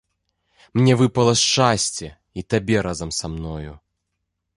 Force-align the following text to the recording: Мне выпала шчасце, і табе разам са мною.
Мне 0.79 0.93
выпала 1.01 1.33
шчасце, 1.41 2.07
і 2.43 2.45
табе 2.53 2.77
разам 2.87 3.09
са 3.19 3.25
мною. 3.35 3.73